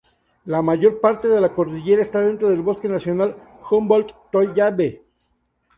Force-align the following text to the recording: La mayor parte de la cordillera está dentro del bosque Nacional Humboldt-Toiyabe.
La 0.45 0.63
mayor 0.63 0.99
parte 0.99 1.27
de 1.27 1.39
la 1.39 1.53
cordillera 1.53 2.01
está 2.01 2.21
dentro 2.21 2.49
del 2.49 2.63
bosque 2.63 2.89
Nacional 2.89 3.35
Humboldt-Toiyabe. 3.69 5.03